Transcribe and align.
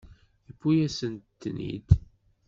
Yewwi-yasent-ten-id. 0.47 1.89